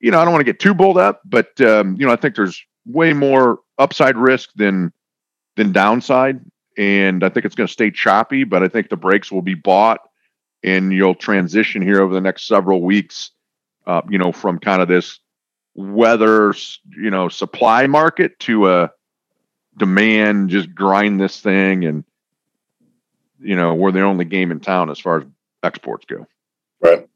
you 0.00 0.10
know, 0.10 0.18
I 0.18 0.24
don't 0.24 0.32
want 0.32 0.40
to 0.44 0.52
get 0.52 0.58
too 0.58 0.74
bulled 0.74 0.98
up, 0.98 1.20
but 1.24 1.60
um, 1.60 1.96
you 2.00 2.06
know, 2.06 2.12
I 2.12 2.16
think 2.16 2.34
there's 2.34 2.60
way 2.86 3.12
more 3.12 3.60
upside 3.78 4.16
risk 4.16 4.50
than 4.56 4.92
than 5.56 5.72
downside. 5.72 6.40
and 6.76 7.24
I 7.24 7.28
think 7.28 7.46
it's 7.46 7.54
going 7.54 7.66
to 7.66 7.72
stay 7.72 7.90
choppy. 7.90 8.44
But 8.44 8.62
I 8.62 8.68
think 8.68 8.88
the 8.88 8.96
breaks 8.96 9.30
will 9.32 9.42
be 9.42 9.54
bought, 9.54 10.00
and 10.62 10.92
you'll 10.92 11.14
transition 11.14 11.82
here 11.82 12.02
over 12.02 12.14
the 12.14 12.20
next 12.20 12.46
several 12.46 12.82
weeks. 12.82 13.30
Uh, 13.86 14.02
you 14.08 14.18
know, 14.18 14.32
from 14.32 14.58
kind 14.58 14.82
of 14.82 14.88
this 14.88 15.20
weather, 15.74 16.54
you 16.96 17.10
know, 17.10 17.28
supply 17.28 17.86
market 17.86 18.38
to 18.40 18.68
a 18.68 18.90
demand, 19.76 20.50
just 20.50 20.74
grind 20.74 21.20
this 21.20 21.40
thing, 21.40 21.84
and 21.84 22.04
you 23.38 23.54
know, 23.54 23.74
we're 23.74 23.92
the 23.92 24.02
only 24.02 24.24
game 24.24 24.50
in 24.50 24.60
town 24.60 24.90
as 24.90 24.98
far 24.98 25.18
as 25.18 25.24
exports 25.62 26.06
go. 26.06 26.26
Right. 26.80 27.06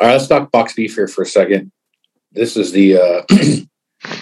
All 0.00 0.08
right, 0.08 0.12
let's 0.14 0.26
talk 0.26 0.50
box 0.50 0.74
beef 0.74 0.94
here 0.94 1.08
for 1.08 1.22
a 1.22 1.26
second. 1.26 1.70
This 2.32 2.56
is 2.56 2.72
the 2.72 2.96
uh, 2.96 3.22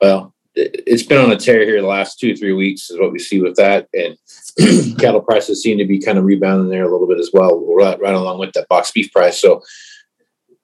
well, 0.00 0.34
it's 0.54 1.02
been 1.02 1.18
on 1.18 1.32
a 1.32 1.36
tear 1.36 1.64
here 1.64 1.80
the 1.80 1.86
last 1.86 2.18
two 2.18 2.36
three 2.36 2.52
weeks 2.52 2.90
is 2.90 2.98
what 2.98 3.12
we 3.12 3.18
see 3.18 3.40
with 3.40 3.56
that, 3.56 3.88
and 3.92 4.16
cattle 4.98 5.20
prices 5.20 5.62
seem 5.62 5.78
to 5.78 5.84
be 5.84 6.00
kind 6.00 6.18
of 6.18 6.24
rebounding 6.24 6.68
there 6.68 6.84
a 6.84 6.92
little 6.92 7.06
bit 7.08 7.18
as 7.18 7.30
well, 7.32 7.64
right, 7.74 8.00
right 8.00 8.14
along 8.14 8.38
with 8.38 8.52
that 8.52 8.68
box 8.68 8.90
beef 8.90 9.12
price. 9.12 9.40
So 9.40 9.62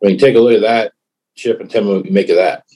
when 0.04 0.12
you 0.12 0.18
take 0.18 0.36
a 0.36 0.38
look 0.38 0.52
at 0.52 0.60
that, 0.60 0.92
Chip, 1.34 1.60
and 1.60 1.70
tell 1.70 1.82
me 1.82 1.94
what 1.94 2.04
you 2.04 2.12
make 2.12 2.28
of 2.28 2.36
that. 2.36 2.66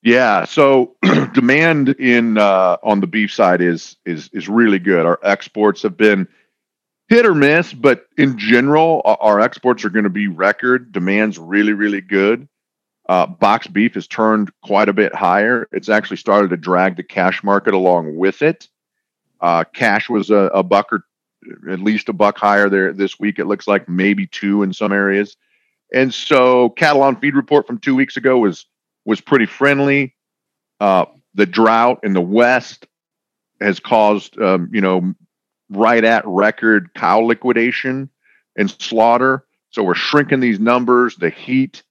Yeah, 0.00 0.44
so 0.44 0.94
demand 1.34 1.88
in 1.88 2.38
uh, 2.38 2.76
on 2.84 3.00
the 3.00 3.08
beef 3.08 3.34
side 3.34 3.60
is 3.60 3.96
is 4.06 4.30
is 4.32 4.48
really 4.48 4.78
good. 4.78 5.04
Our 5.04 5.18
exports 5.24 5.82
have 5.82 5.96
been 5.96 6.28
hit 7.08 7.26
or 7.26 7.34
miss, 7.34 7.72
but 7.72 8.06
in 8.16 8.38
general, 8.38 9.02
our 9.04 9.40
exports 9.40 9.84
are 9.84 9.90
going 9.90 10.04
to 10.04 10.10
be 10.10 10.28
record. 10.28 10.92
Demand's 10.92 11.36
really, 11.36 11.72
really 11.72 12.00
good. 12.00 12.48
Uh, 13.08 13.26
box 13.26 13.66
beef 13.66 13.94
has 13.94 14.06
turned 14.06 14.52
quite 14.62 14.88
a 14.88 14.92
bit 14.92 15.12
higher. 15.12 15.68
It's 15.72 15.88
actually 15.88 16.18
started 16.18 16.50
to 16.50 16.56
drag 16.56 16.96
the 16.96 17.02
cash 17.02 17.42
market 17.42 17.74
along 17.74 18.16
with 18.16 18.42
it. 18.42 18.68
Uh, 19.40 19.64
cash 19.64 20.08
was 20.08 20.30
a, 20.30 20.48
a 20.54 20.62
buck 20.62 20.92
or 20.92 21.04
at 21.68 21.80
least 21.80 22.08
a 22.08 22.12
buck 22.12 22.38
higher 22.38 22.68
there 22.68 22.92
this 22.92 23.18
week. 23.18 23.40
It 23.40 23.46
looks 23.46 23.66
like 23.66 23.88
maybe 23.88 24.28
two 24.28 24.62
in 24.62 24.72
some 24.72 24.92
areas. 24.92 25.36
And 25.92 26.12
so, 26.12 26.70
cattle 26.70 27.02
on 27.02 27.16
feed 27.20 27.34
report 27.34 27.66
from 27.66 27.78
two 27.78 27.94
weeks 27.94 28.16
ago 28.16 28.38
was 28.38 28.66
was 29.04 29.20
pretty 29.20 29.46
friendly. 29.46 30.14
Uh, 30.80 31.06
the 31.34 31.46
drought 31.46 32.00
in 32.02 32.12
the 32.12 32.20
west 32.20 32.86
has 33.60 33.80
caused, 33.80 34.40
um, 34.40 34.68
you 34.72 34.80
know, 34.80 35.14
right 35.70 36.04
at 36.04 36.26
record 36.26 36.92
cow 36.94 37.20
liquidation 37.20 38.10
and 38.56 38.70
slaughter. 38.70 39.46
So 39.70 39.82
we're 39.82 39.94
shrinking 39.94 40.40
these 40.40 40.60
numbers. 40.60 41.16
The 41.16 41.30
heat 41.30 41.82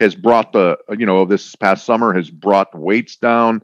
has 0.00 0.14
brought 0.14 0.52
the, 0.52 0.78
you 0.96 1.06
know, 1.06 1.24
this 1.24 1.56
past 1.56 1.84
summer 1.84 2.12
has 2.12 2.30
brought 2.30 2.76
weights 2.78 3.16
down. 3.16 3.62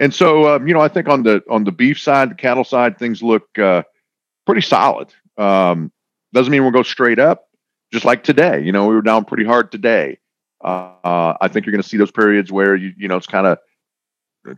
And 0.00 0.14
so, 0.14 0.54
um, 0.54 0.66
you 0.68 0.74
know, 0.74 0.80
I 0.80 0.88
think 0.88 1.08
on 1.08 1.24
the 1.24 1.42
on 1.50 1.64
the 1.64 1.72
beef 1.72 2.00
side, 2.00 2.30
the 2.30 2.36
cattle 2.36 2.64
side, 2.64 2.98
things 2.98 3.22
look 3.22 3.58
uh, 3.58 3.82
pretty 4.46 4.62
solid. 4.62 5.12
Um, 5.36 5.92
doesn't 6.32 6.52
mean 6.52 6.62
we'll 6.62 6.70
go 6.70 6.84
straight 6.84 7.18
up, 7.18 7.47
just 7.92 8.04
like 8.04 8.24
today. 8.24 8.62
You 8.62 8.72
know, 8.72 8.86
we 8.86 8.94
were 8.94 9.02
down 9.02 9.24
pretty 9.24 9.44
hard 9.44 9.72
today. 9.72 10.18
Uh, 10.62 11.34
I 11.40 11.48
think 11.48 11.66
you're 11.66 11.72
going 11.72 11.82
to 11.82 11.88
see 11.88 11.96
those 11.96 12.10
periods 12.10 12.50
where 12.50 12.74
you, 12.74 12.92
you 12.96 13.08
know, 13.08 13.16
it's 13.16 13.26
kind 13.26 13.46
of 13.46 13.58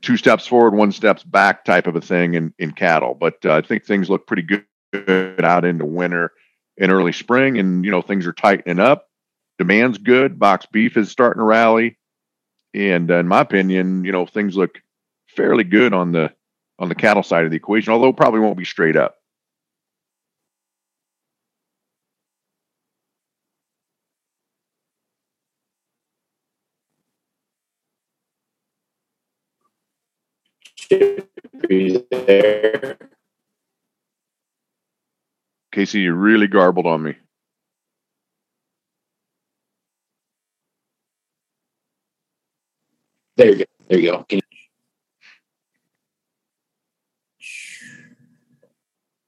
two 0.01 0.17
steps 0.17 0.47
forward, 0.47 0.75
one 0.75 0.93
steps 0.93 1.23
back 1.23 1.65
type 1.65 1.87
of 1.87 1.97
a 1.97 2.01
thing 2.01 2.35
in, 2.35 2.55
in 2.59 2.73
cattle. 2.73 3.15
But 3.15 3.45
uh, 3.45 3.55
I 3.55 3.63
think 3.63 3.85
things 3.85 4.09
look 4.09 4.27
pretty 4.27 4.43
good 4.43 5.45
out 5.45 5.65
into 5.65 5.85
winter 5.85 6.33
and 6.79 6.91
early 6.91 7.13
spring, 7.13 7.59
and 7.59 7.85
you 7.85 7.91
know 7.91 8.03
things 8.03 8.27
are 8.27 8.33
tightening 8.33 8.81
up. 8.81 9.07
Demand's 9.59 9.99
good. 9.99 10.39
Box 10.39 10.67
beef 10.67 10.97
is 10.97 11.11
starting 11.11 11.41
to 11.41 11.45
rally, 11.45 11.99
and 12.75 13.11
uh, 13.11 13.17
in 13.19 13.29
my 13.29 13.41
opinion, 13.41 14.05
you 14.05 14.13
know 14.13 14.27
things 14.27 14.57
look 14.57 14.81
fairly 15.29 15.65
good 15.65 15.93
on 15.93 16.13
the 16.13 16.33
on 16.79 16.89
the 16.89 16.95
cattle 16.95 17.23
side 17.23 17.45
of 17.45 17.51
the 17.51 17.57
equation. 17.57 17.93
Although 17.93 18.13
probably 18.13 18.41
won't 18.41 18.57
be 18.57 18.65
straight 18.65 18.97
up. 18.97 19.17
There. 32.27 32.99
Casey, 35.73 36.01
you 36.01 36.15
really 36.15 36.49
garbled 36.49 36.87
on 36.87 37.03
me. 37.03 37.15
There 43.37 43.49
you 43.49 43.57
go. 43.57 43.65
There 43.89 43.99
you 43.99 44.11
go. 44.11 44.25
Can 44.29 44.37
you, 44.39 44.43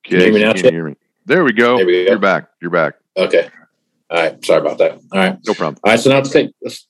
Can 0.04 0.16
you 0.16 0.24
hear 0.24 0.32
me 0.34 0.40
now? 0.40 0.52
Can 0.52 0.64
you 0.64 0.70
hear 0.70 0.84
me? 0.84 0.96
There 1.24 1.44
we 1.44 1.52
go. 1.52 1.76
There 1.76 1.86
we 1.86 2.04
go. 2.04 2.10
You're 2.10 2.18
back. 2.18 2.48
You're 2.60 2.70
back. 2.70 2.94
Okay. 3.16 3.48
All 4.10 4.22
right. 4.22 4.44
Sorry 4.44 4.60
about 4.60 4.78
that. 4.78 4.92
All 5.12 5.18
right. 5.18 5.38
No 5.46 5.54
problem. 5.54 5.80
All 5.84 5.92
right. 5.92 6.00
So 6.00 6.10
now 6.10 6.16
let's 6.16 6.30
take 6.30 6.52
let's 6.60 6.86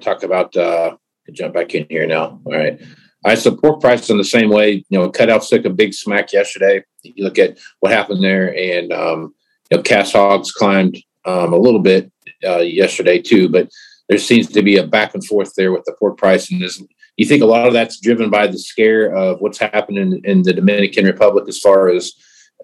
talk 0.00 0.22
about 0.22 0.56
uh 0.56 0.96
jump 1.32 1.54
back 1.54 1.74
in 1.74 1.86
here 1.90 2.06
now. 2.06 2.40
All 2.44 2.52
right. 2.52 2.80
I 3.24 3.34
support 3.34 3.80
prices 3.80 4.10
in 4.10 4.18
the 4.18 4.24
same 4.24 4.50
way. 4.50 4.84
You 4.88 4.98
know, 4.98 5.10
cutouts 5.10 5.48
took 5.48 5.64
a 5.64 5.70
big 5.70 5.94
smack 5.94 6.32
yesterday. 6.32 6.84
You 7.02 7.24
look 7.24 7.38
at 7.38 7.58
what 7.80 7.92
happened 7.92 8.22
there, 8.22 8.54
and 8.56 8.92
um, 8.92 9.34
you 9.70 9.78
know, 9.78 9.82
cash 9.82 10.12
hogs 10.12 10.52
climbed 10.52 11.02
um, 11.24 11.52
a 11.52 11.58
little 11.58 11.80
bit 11.80 12.12
uh, 12.46 12.58
yesterday 12.58 13.20
too. 13.20 13.48
But 13.48 13.70
there 14.08 14.18
seems 14.18 14.48
to 14.48 14.62
be 14.62 14.76
a 14.76 14.86
back 14.86 15.14
and 15.14 15.24
forth 15.24 15.54
there 15.56 15.72
with 15.72 15.84
the 15.84 15.94
pork 15.98 16.18
price, 16.18 16.50
and 16.50 16.60
this, 16.60 16.82
you 17.16 17.26
think 17.26 17.42
a 17.42 17.46
lot 17.46 17.66
of 17.66 17.72
that's 17.72 18.00
driven 18.00 18.28
by 18.28 18.46
the 18.46 18.58
scare 18.58 19.14
of 19.14 19.40
what's 19.40 19.58
happening 19.58 20.12
in, 20.12 20.24
in 20.24 20.42
the 20.42 20.52
Dominican 20.52 21.06
Republic 21.06 21.44
as 21.48 21.58
far 21.58 21.88
as 21.88 22.12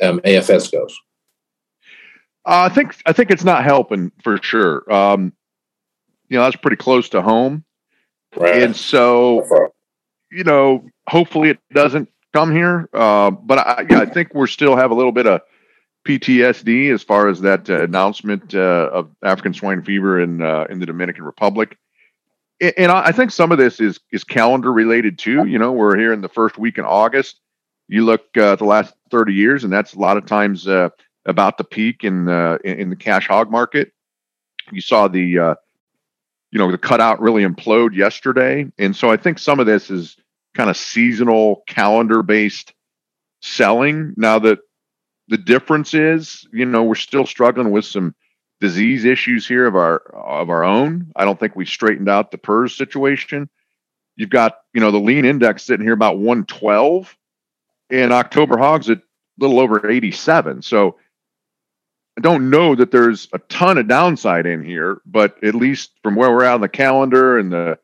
um, 0.03 0.21
AFS 0.21 0.71
goes. 0.71 0.97
Uh, 2.47 2.69
I 2.71 2.75
think 2.75 2.97
I 3.07 3.13
think 3.13 3.31
it's 3.31 3.45
not 3.45 3.65
helping 3.65 4.13
for 4.23 4.39
sure. 4.43 4.91
Um, 4.93 5.33
you 6.29 6.37
know, 6.37 6.45
that's 6.45 6.57
pretty 6.57 6.77
close 6.77 7.09
to 7.11 7.23
home, 7.23 7.65
right. 8.37 8.63
and 8.63 8.77
so 8.77 9.71
you 10.31 10.45
know, 10.45 10.89
hopefully 11.09 11.51
it 11.51 11.59
doesn't 11.73 12.09
come 12.33 12.53
here. 12.53 12.89
Uh, 12.93 13.31
but 13.31 13.59
I, 13.59 13.87
I 13.91 14.07
think 14.07 14.35
we're 14.35 14.47
still 14.47 14.77
have 14.77 14.91
a 14.91 14.95
little 14.95 15.13
bit 15.13 15.27
of 15.27 15.41
PTSD 16.07 16.93
as 16.93 17.03
far 17.03 17.29
as 17.29 17.41
that 17.41 17.69
uh, 17.69 17.83
announcement 17.83 18.55
uh, 18.55 18.91
of 18.93 19.11
African 19.23 19.53
swine 19.53 19.83
fever 19.83 20.21
in 20.21 20.43
uh, 20.43 20.65
in 20.71 20.79
the 20.79 20.87
Dominican 20.87 21.25
Republic. 21.25 21.77
And 22.77 22.93
I 22.93 23.11
think 23.13 23.31
some 23.31 23.53
of 23.53 23.59
this 23.59 23.81
is 23.81 24.01
is 24.13 24.23
calendar 24.23 24.73
related 24.73 25.19
too. 25.19 25.47
You 25.47 25.59
know, 25.59 25.73
we're 25.73 25.97
here 25.97 26.13
in 26.13 26.21
the 26.21 26.29
first 26.29 26.59
week 26.59 26.79
in 26.79 26.85
August. 26.85 27.41
You 27.89 28.05
look 28.05 28.23
uh, 28.37 28.53
at 28.53 28.59
the 28.59 28.67
last 28.67 28.95
thirty 29.11 29.35
years, 29.35 29.65
and 29.65 29.73
that's 29.73 29.95
a 29.95 29.99
lot 29.99 30.17
of 30.17 30.27
times 30.27 30.69
uh, 30.69 30.91
about 31.27 31.59
the 31.59 31.65
peak 31.65 32.05
in 32.05 32.27
the 32.27 32.59
in 32.65 32.91
the 32.91 32.97
cash 32.97 33.29
hog 33.29 33.51
market. 33.51 33.93
You 34.71 34.83
saw 34.83 35.09
the 35.09 35.57
you 36.51 36.59
know 36.59 36.71
the 36.71 36.79
cutout 36.79 37.21
really 37.21 37.45
implode 37.45 37.95
yesterday. 37.95 38.71
And 38.79 38.95
so 38.95 39.11
i 39.11 39.17
think 39.17 39.39
some 39.39 39.61
of 39.61 39.67
this 39.67 39.91
is 39.91 40.17
kind 40.55 40.71
of 40.71 40.77
seasonal 40.77 41.63
calendar 41.67 42.23
based 42.23 42.75
selling 43.43 44.13
now 44.17 44.39
that 44.39 44.59
the 45.29 45.39
difference 45.39 45.95
is 45.95 46.47
you 46.53 46.67
know 46.67 46.83
we're 46.83 46.95
still 46.95 47.25
struggling 47.25 47.71
with 47.71 47.85
some 47.85 48.15
disease 48.61 49.05
issues 49.05 49.49
here 49.49 49.67
of 49.67 49.75
our 49.75 49.97
of 50.13 50.51
our 50.51 50.65
own. 50.65 51.11
I 51.17 51.25
don't 51.25 51.41
think 51.41 51.57
we 51.57 51.65
straightened 51.65 52.09
out 52.09 52.31
the 52.31 52.39
PRRS 52.39 52.77
situation. 52.77 53.49
You've 54.17 54.31
got 54.31 54.59
you 54.75 54.81
know 54.81 54.91
the 54.91 54.99
lean 54.99 55.25
index 55.25 55.63
sitting 55.63 55.85
here 55.85 55.95
about 55.95 56.19
112 56.19 57.17
and 57.91 58.13
october 58.13 58.57
hogs 58.57 58.89
at 58.89 58.99
a 58.99 59.03
little 59.39 59.59
over 59.59 59.91
87 59.91 60.63
so 60.63 60.97
don't 62.21 62.51
know 62.51 62.75
that 62.75 62.91
there's 62.91 63.29
a 63.33 63.39
ton 63.39 63.79
of 63.79 63.89
downside 63.89 64.47
in 64.47 64.65
here, 64.65 65.01
but 65.07 65.43
at 65.45 65.55
least 65.55 65.93
from 66.03 66.15
where 66.15 66.31
we're 66.31 66.45
at 66.45 66.55
on 66.55 66.61
the 66.61 66.69
calendar 66.69 67.39
and 67.39 67.53
the 67.53 67.79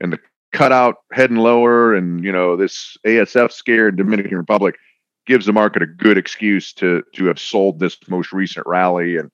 and 0.00 0.12
the 0.12 0.18
cutout 0.52 0.96
heading 1.12 1.36
lower 1.36 1.94
and 1.94 2.24
you 2.24 2.32
know 2.32 2.56
this 2.56 2.96
ASF 3.06 3.52
scare 3.52 3.88
in 3.88 3.96
Dominican 3.96 4.36
Republic 4.36 4.76
gives 5.26 5.46
the 5.46 5.52
market 5.52 5.82
a 5.82 5.86
good 5.86 6.18
excuse 6.18 6.72
to 6.74 7.02
to 7.14 7.26
have 7.26 7.38
sold 7.38 7.78
this 7.78 7.96
most 8.08 8.32
recent 8.32 8.66
rally. 8.66 9.16
And 9.16 9.30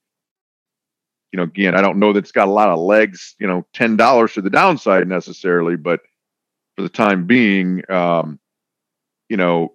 you 1.33 1.39
know 1.39 1.45
again 1.45 1.75
I 1.75 1.83
don't 1.83 1.99
know 1.99 2.13
that 2.13 2.21
it's 2.21 2.33
got 2.33 2.49
a 2.49 2.53
lot 2.53 2.69
of 2.69 2.79
legs 2.79 3.35
you 3.39 3.47
know 3.47 3.67
ten 3.73 3.97
dollars 3.97 4.35
to 4.35 4.43
the 4.43 4.51
downside 4.51 5.09
necessarily 5.09 5.77
but 5.77 6.01
for 6.77 6.83
the 6.83 6.89
time 6.89 7.27
being 7.27 7.83
um, 7.91 8.39
you 9.29 9.37
know 9.37 9.75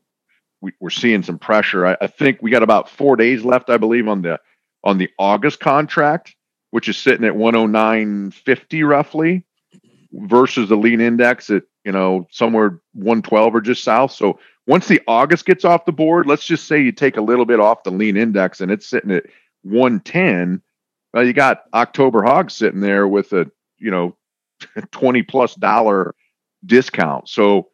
we, 0.61 0.71
are 0.83 0.91
seeing 0.91 1.23
some 1.23 1.39
pressure. 1.39 1.88
I, 1.88 1.97
I 2.01 2.07
think 2.07 2.39
we 2.41 2.51
got 2.51 2.63
about 2.63 2.89
four 2.89 3.15
days 3.15 3.43
left 3.43 3.69
I 3.69 3.77
believe 3.77 4.07
on 4.07 4.21
the 4.21 4.39
on 4.83 4.97
the 4.97 5.09
August 5.19 5.59
contract, 5.59 6.35
which 6.71 6.89
is 6.89 6.97
sitting 6.97 7.25
at 7.25 7.33
109.50 7.33 8.88
roughly, 8.88 9.43
versus 10.13 10.69
the 10.69 10.75
lean 10.75 11.01
index 11.01 11.50
at 11.50 11.63
you 11.85 11.91
know 11.91 12.27
somewhere 12.31 12.79
112 12.93 13.55
or 13.55 13.61
just 13.61 13.83
south. 13.83 14.11
So 14.11 14.39
once 14.67 14.88
the 14.88 15.01
August 15.07 15.45
gets 15.45 15.65
off 15.65 15.85
the 15.85 15.91
board, 15.91 16.27
let's 16.27 16.45
just 16.45 16.67
say 16.67 16.81
you 16.81 16.91
take 16.91 17.17
a 17.17 17.21
little 17.21 17.45
bit 17.45 17.59
off 17.59 17.83
the 17.83 17.91
lean 17.91 18.17
index 18.17 18.61
and 18.61 18.71
it's 18.71 18.88
sitting 18.88 19.11
at 19.11 19.25
110. 19.63 20.61
Well, 21.13 21.25
you 21.25 21.33
got 21.33 21.63
October 21.73 22.23
hogs 22.23 22.53
sitting 22.53 22.81
there 22.81 23.07
with 23.07 23.33
a 23.33 23.50
you 23.77 23.91
know 23.91 24.15
20 24.91 25.23
plus 25.23 25.55
dollar 25.55 26.15
discount. 26.65 27.27
So 27.27 27.69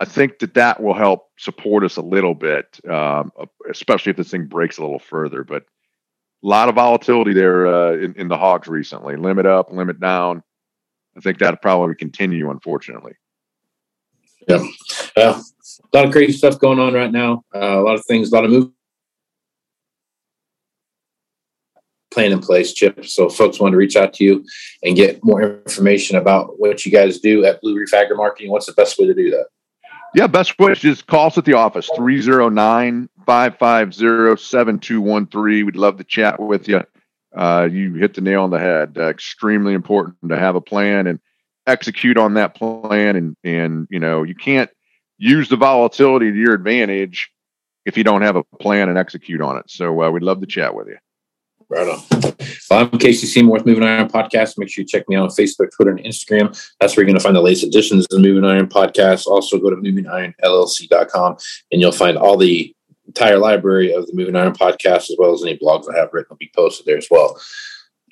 I 0.00 0.04
think 0.04 0.40
that 0.40 0.54
that 0.54 0.82
will 0.82 0.94
help 0.94 1.28
support 1.38 1.84
us 1.84 1.96
a 1.96 2.02
little 2.02 2.34
bit, 2.34 2.80
um, 2.88 3.32
especially 3.70 4.10
if 4.10 4.16
this 4.16 4.30
thing 4.30 4.46
breaks 4.46 4.78
a 4.78 4.82
little 4.82 4.98
further. 4.98 5.42
But 5.42 5.64
lot 6.48 6.68
of 6.68 6.74
volatility 6.74 7.32
there 7.32 7.66
uh, 7.66 7.92
in, 7.92 8.14
in 8.14 8.28
the 8.28 8.36
hogs 8.36 8.68
recently. 8.68 9.16
Limit 9.16 9.46
up, 9.46 9.72
limit 9.72 10.00
down. 10.00 10.42
I 11.16 11.20
think 11.20 11.38
that'll 11.38 11.56
probably 11.56 11.94
continue, 11.94 12.50
unfortunately. 12.50 13.14
Yeah, 14.48 14.64
uh, 15.16 15.40
a 15.42 15.96
lot 15.96 16.06
of 16.06 16.12
crazy 16.12 16.32
stuff 16.32 16.58
going 16.60 16.78
on 16.78 16.94
right 16.94 17.10
now. 17.10 17.42
Uh, 17.54 17.80
a 17.80 17.82
lot 17.82 17.94
of 17.96 18.04
things, 18.06 18.30
a 18.30 18.34
lot 18.34 18.44
of 18.44 18.50
movement 18.50 18.76
plan 22.16 22.32
in 22.32 22.40
place, 22.40 22.72
Chip. 22.72 23.04
So 23.04 23.28
folks 23.28 23.60
want 23.60 23.72
to 23.72 23.76
reach 23.76 23.94
out 23.94 24.14
to 24.14 24.24
you 24.24 24.44
and 24.82 24.96
get 24.96 25.22
more 25.22 25.42
information 25.42 26.16
about 26.16 26.58
what 26.58 26.86
you 26.86 26.90
guys 26.90 27.18
do 27.18 27.44
at 27.44 27.60
Blue 27.60 27.76
Reef 27.76 27.92
Agri 27.92 28.16
Marketing. 28.16 28.50
What's 28.50 28.66
the 28.66 28.72
best 28.72 28.98
way 28.98 29.06
to 29.06 29.14
do 29.14 29.30
that? 29.30 29.46
Yeah, 30.16 30.28
best 30.28 30.58
way 30.58 30.72
is 30.72 31.02
call 31.02 31.26
us 31.26 31.36
at 31.36 31.44
the 31.44 31.52
office 31.52 31.90
309 31.94 33.10
550 33.26 34.42
7213. 34.42 35.66
We'd 35.66 35.76
love 35.76 35.98
to 35.98 36.04
chat 36.04 36.40
with 36.40 36.68
you. 36.68 36.84
Uh, 37.36 37.68
you 37.70 37.92
hit 37.96 38.14
the 38.14 38.22
nail 38.22 38.44
on 38.44 38.48
the 38.48 38.58
head. 38.58 38.96
Uh, 38.96 39.08
extremely 39.08 39.74
important 39.74 40.16
to 40.26 40.38
have 40.38 40.56
a 40.56 40.60
plan 40.62 41.06
and 41.06 41.20
execute 41.66 42.16
on 42.16 42.32
that 42.32 42.54
plan. 42.54 43.16
And, 43.16 43.36
and, 43.44 43.88
you 43.90 44.00
know, 44.00 44.22
you 44.22 44.34
can't 44.34 44.70
use 45.18 45.50
the 45.50 45.56
volatility 45.56 46.30
to 46.30 46.38
your 46.38 46.54
advantage 46.54 47.30
if 47.84 47.98
you 47.98 48.02
don't 48.02 48.22
have 48.22 48.36
a 48.36 48.44
plan 48.58 48.88
and 48.88 48.96
execute 48.96 49.42
on 49.42 49.58
it. 49.58 49.64
So 49.68 50.02
uh, 50.02 50.10
we'd 50.10 50.22
love 50.22 50.40
to 50.40 50.46
chat 50.46 50.74
with 50.74 50.88
you. 50.88 50.96
Right 51.68 51.88
on. 51.88 52.00
Well, 52.70 52.88
I'm 52.92 52.98
Casey 52.98 53.26
Seymour 53.26 53.54
with 53.54 53.66
Moving 53.66 53.82
Iron 53.82 54.08
Podcast. 54.08 54.56
Make 54.56 54.68
sure 54.68 54.82
you 54.82 54.86
check 54.86 55.08
me 55.08 55.16
out 55.16 55.24
on 55.24 55.28
Facebook, 55.30 55.70
Twitter, 55.74 55.90
and 55.90 55.98
Instagram. 56.00 56.48
That's 56.78 56.96
where 56.96 57.02
you're 57.02 57.06
going 57.06 57.18
to 57.18 57.22
find 57.22 57.34
the 57.34 57.42
latest 57.42 57.64
editions 57.64 58.04
of 58.04 58.10
the 58.10 58.20
Moving 58.20 58.44
Iron 58.44 58.68
Podcast. 58.68 59.26
Also, 59.26 59.58
go 59.58 59.70
to 59.70 59.76
movingironllc.com 59.76 61.36
and 61.72 61.80
you'll 61.80 61.90
find 61.90 62.16
all 62.16 62.36
the 62.36 62.72
entire 63.08 63.38
library 63.38 63.92
of 63.92 64.06
the 64.06 64.14
Moving 64.14 64.36
Iron 64.36 64.52
Podcast, 64.52 65.10
as 65.10 65.16
well 65.18 65.32
as 65.32 65.42
any 65.42 65.58
blogs 65.58 65.92
I 65.92 65.98
have 65.98 66.10
written 66.12 66.28
will 66.30 66.36
be 66.36 66.52
posted 66.54 66.86
there 66.86 66.98
as 66.98 67.08
well. 67.10 67.40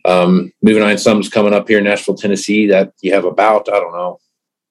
Um, 0.04 0.52
Moving 0.61 0.82
Iron 0.82 0.99
Summit's 0.99 1.28
coming 1.28 1.54
up 1.54 1.68
here 1.68 1.78
in 1.78 1.84
Nashville, 1.84 2.16
Tennessee. 2.16 2.66
That 2.66 2.92
you 3.02 3.14
have 3.14 3.25
about, 3.25 3.68
I 3.68 3.78
don't 3.78 3.92
know, 3.92 4.18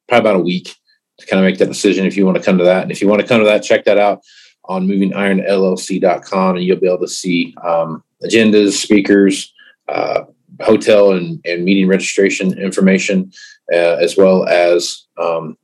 probably 0.10 0.30
about 0.30 0.42
a 0.42 0.44
week 0.44 0.76
to 1.20 1.26
kind 1.26 1.44
of 1.44 1.50
make 1.50 1.60
that 1.60 1.68
decision 1.68 2.06
if 2.06 2.18
you 2.18 2.26
want 2.26 2.38
to 2.38 2.44
come 2.44 2.58
to 2.58 2.66
that. 2.66 2.84
And 2.84 2.92
if 2.92 3.02
you 3.02 3.08
want 3.08 3.22
to 3.22 3.28
come 3.28 3.40
to 3.40 3.46
that, 3.46 3.64
check 3.64 3.86
that 3.86 3.98
out 3.98 4.22
on 4.66 4.88
movingironllc.com 4.88 6.56
and 6.56 6.66
you'll 6.66 6.80
be 6.80 6.88
able 6.88 7.00
to 7.00 7.08
see 7.08 7.54
um, 7.64 8.04
agendas, 8.26 8.74
speakers, 8.74 9.54
uh, 9.88 10.24
hotel 10.62 11.12
and, 11.12 11.42
and 11.46 11.64
meeting 11.64 11.88
registration 11.88 12.58
information, 12.58 13.32
uh, 13.74 13.98
as 14.02 14.18
well 14.18 14.46
as 14.48 15.06
um, 15.18 15.58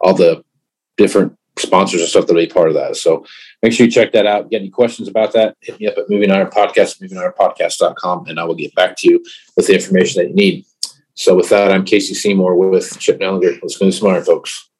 all 0.00 0.14
the 0.14 0.44
different 0.96 1.36
sponsors 1.58 2.00
and 2.00 2.10
stuff 2.10 2.26
that'll 2.26 2.42
be 2.42 2.46
part 2.46 2.68
of 2.68 2.74
that. 2.74 2.96
So 2.96 3.24
make 3.62 3.72
sure 3.72 3.86
you 3.86 3.92
check 3.92 4.12
that 4.12 4.26
out. 4.26 4.50
Get 4.50 4.60
any 4.60 4.70
questions 4.70 5.08
about 5.08 5.32
that? 5.32 5.56
Hit 5.60 5.78
me 5.80 5.86
up 5.86 5.96
at 5.96 6.10
Moving 6.10 6.30
Iron 6.30 6.48
Podcast, 6.48 7.00
movingironpodcast.com, 7.00 8.26
and 8.26 8.40
I 8.40 8.44
will 8.44 8.54
get 8.54 8.74
back 8.74 8.96
to 8.98 9.10
you 9.10 9.24
with 9.56 9.66
the 9.66 9.74
information 9.74 10.22
that 10.22 10.30
you 10.30 10.34
need. 10.34 10.64
So 11.14 11.36
with 11.36 11.48
that, 11.50 11.70
I'm 11.70 11.84
Casey 11.84 12.14
Seymour 12.14 12.56
with 12.56 12.98
Chip 12.98 13.20
Nellinger. 13.20 13.60
Let's 13.62 13.78
go 13.78 13.90
smart, 13.90 14.26
folks. 14.26 14.70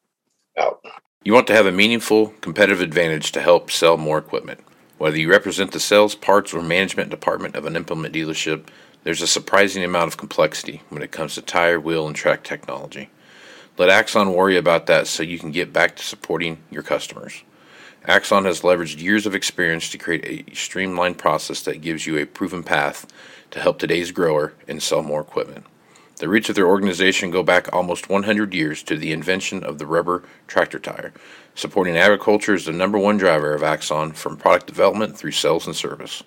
Out. 0.59 0.85
You 1.25 1.33
want 1.33 1.47
to 1.49 1.53
have 1.55 1.67
a 1.67 1.73
meaningful 1.73 2.29
competitive 2.41 2.81
advantage 2.81 3.33
to 3.33 3.41
help 3.41 3.71
sell 3.71 3.97
more 3.97 4.19
equipment. 4.19 4.61
Whether 4.99 5.19
you 5.19 5.31
represent 5.31 5.73
the 5.73 5.81
sales, 5.81 6.15
parts, 6.15 6.55
or 6.55 6.63
management 6.63 7.11
department 7.11 7.57
of 7.57 7.67
an 7.67 7.77
implement 7.77 8.15
dealership, 8.15 8.69
there's 9.03 9.23
a 9.23 9.27
surprising 9.27 9.83
amount 9.85 10.09
of 10.09 10.17
complexity 10.17 10.83
when 10.89 11.03
it 11.03 11.13
comes 11.13 11.35
to 11.35 11.43
tire, 11.43 11.81
wheel, 11.81 12.07
and 12.07 12.17
track 12.17 12.45
technology. 12.45 13.11
Let 13.77 13.91
Axon 13.91 14.33
worry 14.33 14.57
about 14.57 14.87
that 14.87 15.09
so 15.09 15.23
you 15.25 15.39
can 15.39 15.51
get 15.51 15.73
back 15.73 15.97
to 15.97 16.05
supporting 16.05 16.59
your 16.71 16.85
customers. 16.85 17.43
Axon 18.07 18.45
has 18.45 18.61
leveraged 18.61 19.01
years 19.01 19.27
of 19.27 19.35
experience 19.35 19.91
to 19.91 19.99
create 19.99 20.49
a 20.49 20.55
streamlined 20.55 21.19
process 21.19 21.63
that 21.63 21.81
gives 21.81 22.07
you 22.07 22.17
a 22.17 22.27
proven 22.27 22.63
path 22.63 23.07
to 23.51 23.61
help 23.61 23.79
today's 23.79 24.13
grower 24.13 24.53
and 24.69 24.83
sell 24.83 25.03
more 25.03 25.23
equipment. 25.23 25.67
The 26.17 26.29
roots 26.29 26.49
of 26.49 26.55
their 26.55 26.69
organization 26.69 27.31
go 27.31 27.43
back 27.43 27.73
almost 27.73 28.09
100 28.09 28.55
years 28.55 28.83
to 28.85 28.97
the 28.97 29.13
invention 29.13 29.65
of 29.65 29.79
the 29.79 29.87
rubber 29.87 30.23
tractor 30.47 30.79
tire. 30.79 31.13
Supporting 31.57 31.97
agriculture 31.97 32.55
is 32.55 32.67
the 32.67 32.73
number 32.73 32.99
one 32.99 33.17
driver 33.17 33.53
of 33.53 33.65
Axon 33.65 34.13
from 34.13 34.37
product 34.37 34.67
development 34.67 35.19
through 35.19 35.33
sales 35.33 35.67
and 35.67 35.75
service. 35.75 36.23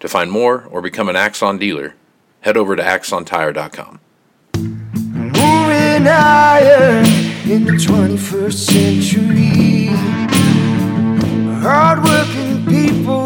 To 0.00 0.08
find 0.08 0.32
more 0.32 0.64
or 0.64 0.82
become 0.82 1.08
an 1.08 1.16
Axon 1.16 1.58
dealer, 1.58 1.94
head 2.40 2.56
over 2.56 2.74
to 2.74 2.82
axontire.com. 2.82 4.00
Moving 4.56 6.06
higher 6.06 7.02
in 7.44 7.64
the 7.64 7.72
21st 7.72 8.52
century. 8.52 9.86
Hardworking 11.62 12.64
people 12.66 13.19